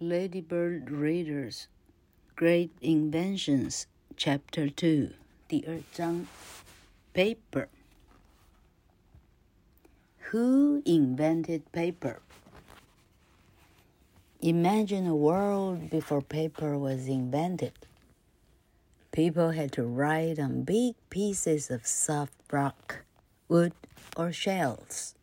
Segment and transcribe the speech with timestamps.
[0.00, 1.66] Ladybird Readers
[2.36, 5.10] Great Inventions Chapter 2
[5.48, 6.24] 第二章
[7.12, 7.66] Paper
[10.30, 12.20] Who invented paper?
[14.40, 17.72] Imagine a world before paper was invented.
[19.10, 23.02] People had to write on big pieces of soft rock,
[23.48, 23.72] wood,
[24.16, 25.16] or shells.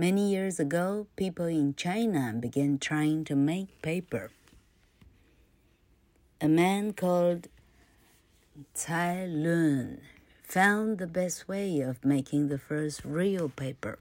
[0.00, 4.30] Many years ago, people in China began trying to make paper.
[6.40, 7.48] A man called
[8.76, 9.98] Cai Lun
[10.44, 13.98] found the best way of making the first real paper.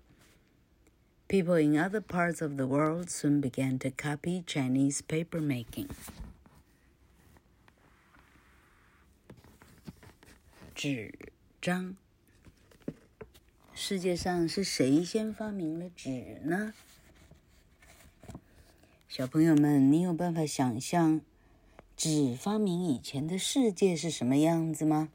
[1.27, 5.89] People in other parts of the world soon began to copy Chinese paper making.
[10.75, 11.11] 纸
[11.59, 11.97] 张。
[13.79, 16.73] 世界上是谁先发明了纸呢？
[19.07, 21.21] 小朋友们，你有办法想象
[21.95, 25.09] 纸发明以前的世界是什么样子吗？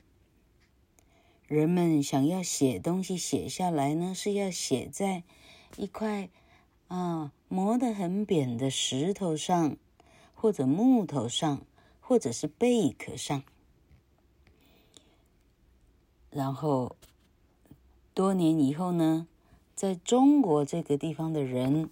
[1.49, 5.25] 人们想要写东西写下来呢，是要写在
[5.77, 6.31] 一块
[6.87, 9.77] 啊磨得很扁的石头上，
[10.35, 11.67] 或者木头上，
[11.99, 13.43] 或者是贝壳上，
[16.31, 16.95] 然后。
[18.15, 19.27] 多年以后呢，
[19.75, 21.89] 在中国这个地方的人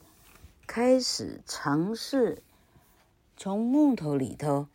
[0.66, 2.42] 开始尝试
[3.38, 4.66] 从木头里头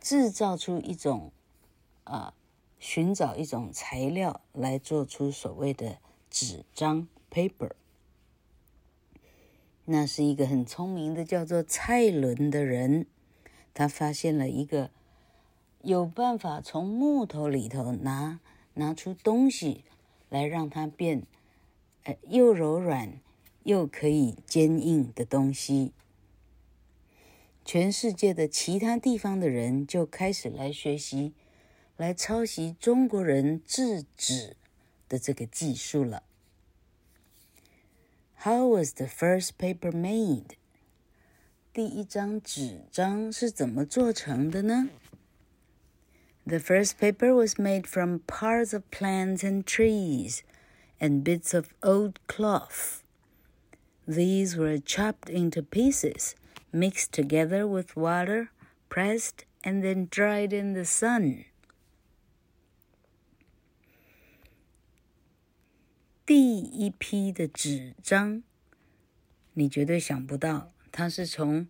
[0.00, 1.30] 制造出一种
[2.02, 2.34] 啊，
[2.80, 7.70] 寻找一种材料来做出所谓的纸张 （paper）。
[9.84, 13.06] 那是一个很聪明的叫做蔡伦的人，
[13.72, 14.90] 他发现了一个
[15.82, 18.40] 有办法从木头里头拿
[18.74, 19.84] 拿出东西。
[20.28, 21.22] 来让它变，
[22.04, 23.20] 呃，又柔软
[23.64, 25.92] 又可以坚硬的东西。
[27.64, 31.34] 全世界的其他地方的人就开始来学习，
[31.96, 34.56] 来抄袭中国人制纸
[35.08, 36.22] 的这个技术了。
[38.36, 40.56] How was the first paper made？
[41.72, 44.88] 第一张纸张是怎么做成的呢
[46.47, 50.43] ？The first paper was made from parts of plants and trees
[50.99, 53.01] and bits of old cloth.
[54.05, 56.35] These were chopped into pieces,
[56.71, 58.49] mixed together with water,
[58.89, 61.45] pressed, and then dried in the sun.
[66.25, 68.43] 第一批的纸张，
[69.53, 71.67] 你绝对想不到，它是从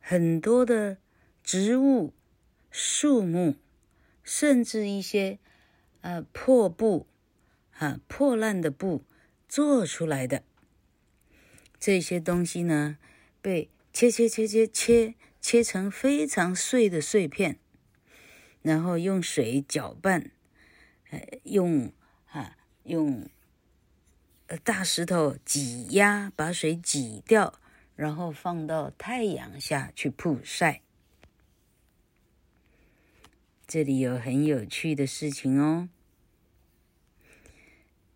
[0.00, 0.98] 很多的
[1.42, 2.12] 植物、
[2.70, 3.56] 树木。
[4.29, 5.39] 甚至一些，
[6.01, 7.07] 呃，破布，
[7.77, 9.05] 啊，破烂的布
[9.47, 10.43] 做出来的
[11.79, 12.97] 这些东西呢，
[13.41, 17.57] 被切切切切切切成非常碎的碎片，
[18.61, 20.31] 然后用水搅拌，
[21.09, 21.93] 呃，用
[22.29, 23.29] 啊用
[24.47, 27.57] 呃大石头挤压，把水挤掉，
[27.95, 30.81] 然后放到太阳下去曝晒。
[33.67, 35.89] 这里有很有趣的事情哦。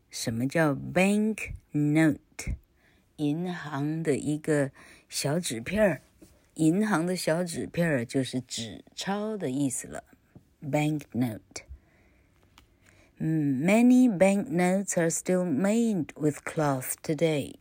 [0.10, 2.56] 什么叫 bank note？
[3.18, 4.72] 银行的一个
[5.10, 6.02] 小纸片儿，
[6.54, 10.06] 银行的小纸片儿就是纸钞的意思了。
[10.62, 11.66] bank note。
[13.20, 17.56] Many bank notes are still made with cloth today。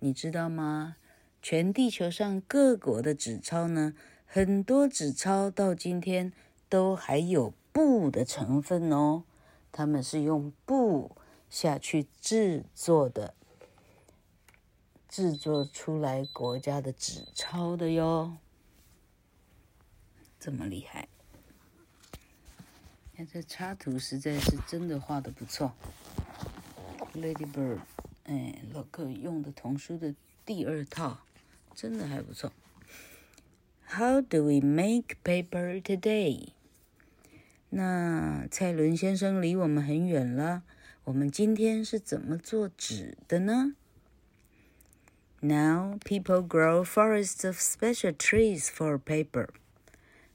[0.00, 0.96] 你知道吗？
[1.40, 3.94] 全地球上各国的纸钞呢，
[4.26, 6.32] 很多纸钞到今天。
[6.68, 9.24] 都还有布的成分哦，
[9.72, 11.16] 他们是用布
[11.48, 13.34] 下去制作的，
[15.08, 18.36] 制作出来国家的纸钞的哟，
[20.38, 21.08] 这么厉害！
[23.16, 25.72] 看这插图实在是真的画的不错
[27.14, 27.80] ，Ladybird，
[28.24, 30.14] 哎，老客用的童书的
[30.44, 31.18] 第二套，
[31.74, 32.52] 真的还不错。
[33.86, 36.50] How do we make paper today?
[37.69, 40.63] 那蔡伦先生离我们很远了。
[41.05, 43.75] 我们今天是怎么做纸的呢？
[45.41, 49.49] Now people grow forests of special trees for paper.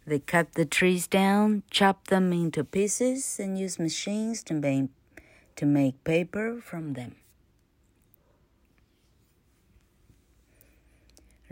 [0.06, 4.88] They cut the trees down, chop them into pieces, and use machines to make
[5.56, 7.12] to make paper from them.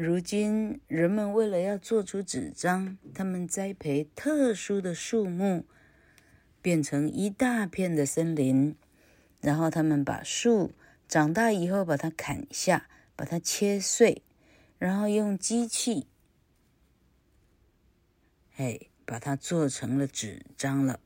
[0.04, 5.64] 如今，人们为了要做出纸张，他们栽培特殊的树木，
[6.60, 8.76] 变成一大片的森林，
[9.42, 10.72] 然后他们把树
[11.08, 14.24] 长大以后，把它砍下，把它切碎，
[14.80, 16.08] 然后用机器
[18.56, 21.00] 哎，把它做成了纸张了。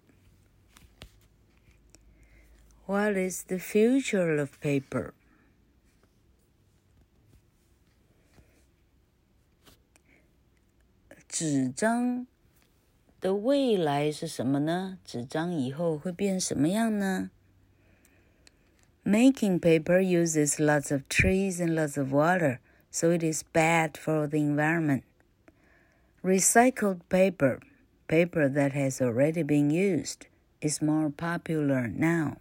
[2.85, 5.11] What is the future of paper?
[11.34, 12.26] 纸张
[13.20, 14.98] 的未来是什么呢？
[15.04, 17.30] 纸张以后会变什么样呢？
[19.04, 22.58] Making paper uses lots of trees and lots of water,
[22.90, 25.02] so it is bad for the environment.
[26.22, 27.60] Recycled paper,
[28.06, 30.26] paper that has already been used,
[30.60, 32.36] is more popular now.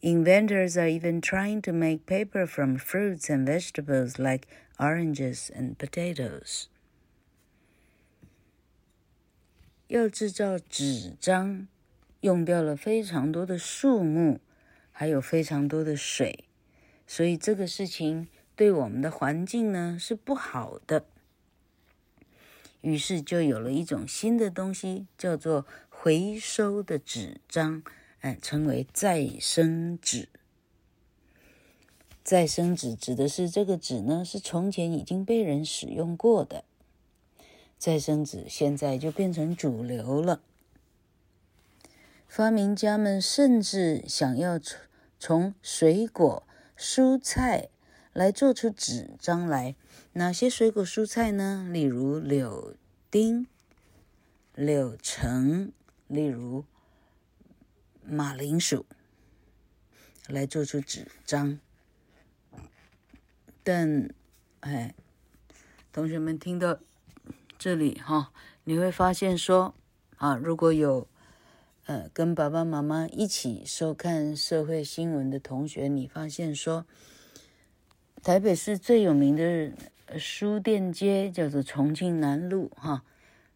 [0.00, 4.46] Inventors are even trying to make paper from fruits and vegetables like
[4.78, 6.68] oranges and potatoes.
[9.87, 11.67] 要制造纸张，
[12.21, 14.39] 用掉了非常多的树木，
[14.91, 16.45] 还有非常多的水，
[17.05, 21.05] 所以这个事情对我们的环境呢是不好的。
[22.81, 27.83] 于是就有了一种新的东西，叫做回收的纸张。
[28.21, 30.29] 哎，称为再生纸。
[32.23, 36.63] 再生纸指的是这个纸呢，是从前已经被人使用过的。
[37.85, 40.41] 再生纸现在就变成主流了。
[42.27, 44.79] 发明家们甚至想要从
[45.19, 47.69] 从水果、蔬菜
[48.11, 49.75] 来做出纸张来。
[50.13, 51.69] 哪些水果、蔬菜呢？
[51.71, 52.75] 例如柳
[53.11, 53.45] 丁、
[54.55, 55.71] 柳橙，
[56.07, 56.65] 例如。
[58.07, 58.85] 马铃薯
[60.27, 61.59] 来做出纸张，
[63.63, 64.09] 但
[64.61, 64.93] 哎，
[65.91, 66.79] 同学们听到
[67.57, 68.31] 这里哈，
[68.63, 69.73] 你会发现说
[70.17, 71.07] 啊，如果有
[71.85, 76.85] 呃跟爸爸妈妈一起收看社会新闻的同学，你发现说，
[78.21, 79.71] 台北市最有名的
[80.17, 83.03] 书店街叫做重庆南路哈，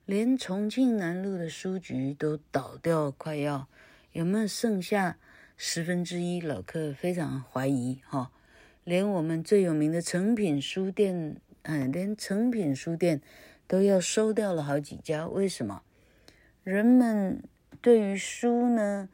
[0.05, 3.67] 连重庆南路的书局都倒掉，快要。
[4.11, 5.17] 有没有剩下
[5.55, 6.41] 十分之一？
[6.41, 8.31] 老客非常怀疑哈，
[8.83, 13.21] 连我们最有名的诚品书店，嗯，连诚品书店
[13.69, 15.27] 都要收掉了好几家。
[15.27, 15.83] 为什么？
[16.65, 17.41] 人们
[17.79, 19.07] 对于书呢，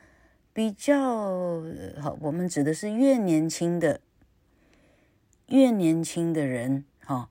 [0.51, 1.61] 比较
[2.01, 3.99] 好，我们指的是越年轻的，
[5.49, 7.29] 越年轻的人哈，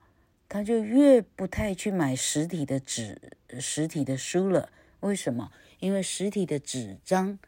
[0.49, 4.69] 他就越不太去买实体的纸、实体的书了。
[5.01, 5.51] 为什么？
[5.81, 7.41] 因为实体的纸张。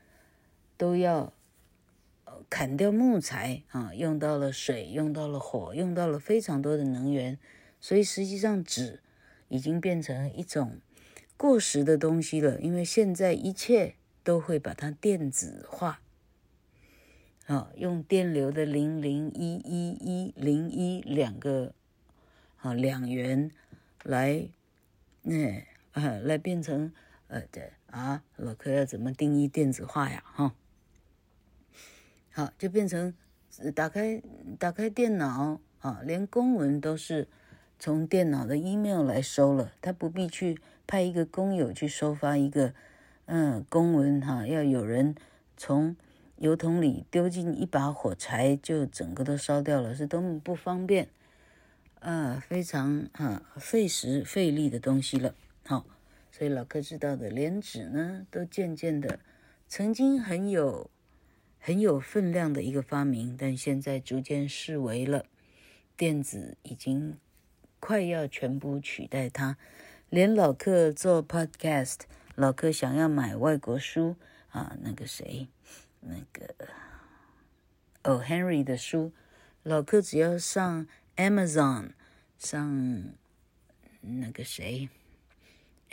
[0.78, 1.32] 都要
[2.50, 7.38] 砍掉木材啊，用到了水，用到了火，用到了非常多的能源，
[7.80, 9.00] 所以实际上纸
[9.48, 10.80] 已经变成一种
[11.36, 12.60] 过时的东西了。
[12.60, 16.00] 因为现在一切都会把它电子化，
[17.46, 21.74] 啊，用电流的零零一一一零一两个
[22.58, 23.50] 啊两元
[24.02, 24.48] 来，
[25.22, 26.92] 那啊来变成
[27.28, 30.22] 呃对啊，老柯要怎么定义电子化呀？
[30.26, 30.54] 哈。
[32.30, 33.14] 好，就变成
[33.74, 34.20] 打开
[34.58, 37.28] 打开电脑啊，连公文都是
[37.78, 42.74] 从电脑的 email 来收了，他不必去派一个工友去收发一个
[43.26, 45.14] 嗯公文哈、要有人
[45.56, 45.96] 从
[46.36, 51.08] 油桶里丢进一把火柴，就整个都烧掉了，是多么不方便，
[52.00, 55.34] 啊，非常啊费时费力的东西了。
[55.66, 55.86] 好，
[56.30, 59.20] 所以老柯知道的，连纸呢都渐渐的
[59.68, 60.90] 曾经很有。
[61.58, 65.24] 很有分量的一个发明，但现在逐渐式微了。
[65.96, 67.18] 电子已经
[67.80, 69.56] 快要全部取代它，
[70.08, 72.00] 连老客做 podcast，
[72.34, 74.16] 老客想要买外国书
[74.50, 75.48] 啊，那个谁，
[76.00, 76.54] 那个
[78.04, 79.12] 哦 Henry 的书，
[79.62, 81.90] 老客只要上 Amazon，
[82.38, 83.12] 上
[84.00, 84.88] 那个谁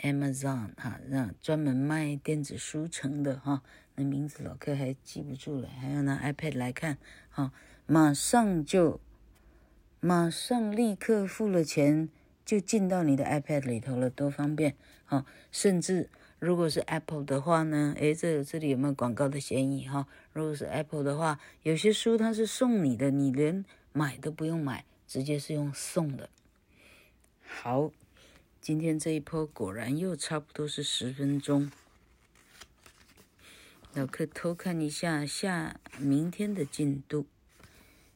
[0.00, 3.62] ，Amazon 哈，让专门卖电子书城的哈。
[3.96, 6.98] 那名字老柯还记不住了，还要拿 iPad 来看，
[7.28, 7.52] 好，
[7.86, 9.00] 马上就，
[10.06, 12.10] 马上立刻付了钱
[12.44, 20.06] 就进到你的 iPad 里头了，多方便，啊，甚至如果是 Apple 的话呢，诶，这这里有没有广告的嫌疑哈？
[20.34, 26.28] 如果是 Apple 的话，有些书它是送你的，你连买都不用买，直接是用送的。
[27.40, 27.90] 好，
[28.60, 31.72] 今天这一波果然又差不多是十分钟。
[33.94, 37.24] 老客偷看一下下明天的进度。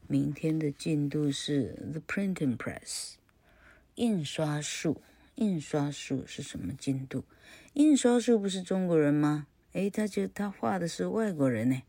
[0.08, 3.16] 明天的进度是 the printing press
[3.96, 5.02] 印刷术
[5.34, 7.24] 印刷术是什么进度？
[7.74, 9.46] 印刷术不是中国人吗？
[9.72, 11.82] 诶他就他画的是外国人呢。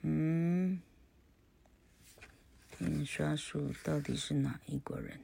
[0.00, 0.80] 嗯。
[2.80, 5.20] 印刷术到底是哪一国人？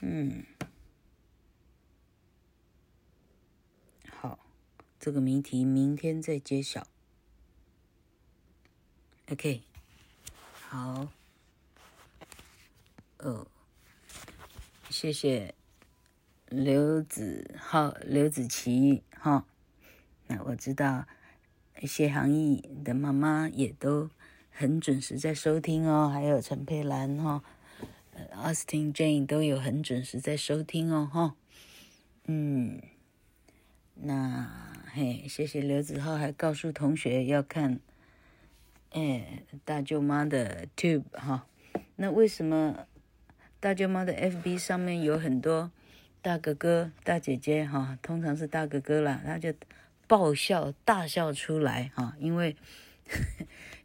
[0.00, 0.44] 嗯。
[4.10, 4.38] 好
[5.00, 6.86] 这个谜题明天再揭晓。
[9.32, 9.60] OK，
[10.68, 11.08] 好，
[13.18, 13.44] 哦，
[14.88, 15.52] 谢谢
[16.48, 19.44] 刘子浩、刘子琪哈。
[20.28, 21.06] 那我知道
[21.82, 24.08] 谢航毅的妈妈也都
[24.52, 27.42] 很准时在收听哦，还有陈佩兰哈、
[28.12, 31.34] 哦、Austin Jane 都有很准时在收听哦哈。
[32.26, 32.80] 嗯，
[33.94, 37.80] 那嘿，谢谢刘子浩还告诉同学要看。
[38.96, 41.46] 哎，大舅妈的 Tube 哈，
[41.96, 42.86] 那为什么
[43.60, 45.70] 大舅妈的 FB 上面有很多
[46.22, 47.98] 大哥哥、大姐姐哈？
[48.00, 49.52] 通常是大哥哥啦，他就
[50.06, 52.56] 爆笑、大笑出来哈，因为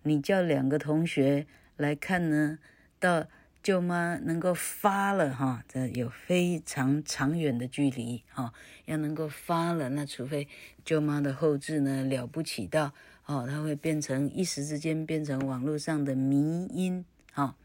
[0.03, 2.57] 你叫两个同学来看呢，
[2.97, 3.25] 到
[3.61, 8.53] 舅妈能够发了哈，这有非常长远的距离哈，
[8.85, 10.47] 要能够发了，那除非
[10.85, 12.93] 舅妈的后置呢了不起到。
[13.31, 17.55] 哦，它会变成一时之间变成网络上的迷因，哈、哦，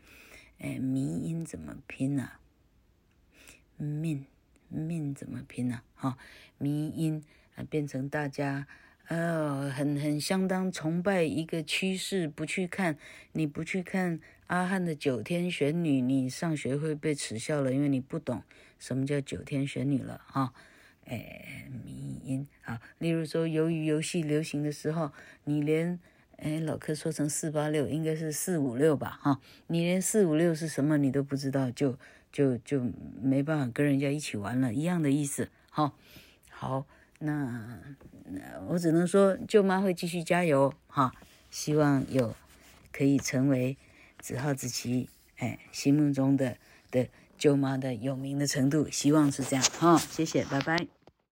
[0.58, 2.40] 哎，迷因怎么拼呢、啊？
[3.76, 4.24] 命
[4.68, 5.82] 命怎么拼呢、啊？
[5.96, 6.16] 哈、哦，
[6.58, 7.20] 迷因
[7.56, 8.68] 啊，变成大家
[9.08, 12.96] 呃很很相当崇拜一个趋势，不去看，
[13.32, 18.40] 你不去看阿汉的九天玄女，你上学会被耻笑了，因为你不懂
[18.78, 20.54] 什么叫九天玄女了，哈、
[21.06, 25.12] 哎，迷音啊，例如说，由于游戏流行的时候，
[25.44, 25.98] 你连
[26.38, 29.18] 哎老柯说成四八六，应该是四五六吧？
[29.22, 31.96] 哈，你连四五六是什么你都不知道，就
[32.32, 32.82] 就就
[33.22, 35.48] 没办法跟人家一起玩了，一样的意思。
[35.70, 35.92] 哈，
[36.50, 36.86] 好，
[37.20, 37.80] 那
[38.24, 41.12] 那我只能说，舅妈会继续加油哈，
[41.50, 42.34] 希望有
[42.92, 43.76] 可以成为
[44.18, 46.56] 子浩子琪哎心目中的
[46.90, 47.08] 的
[47.38, 50.95] 舅妈的有名的程度，希望是这样哈，谢谢，拜拜。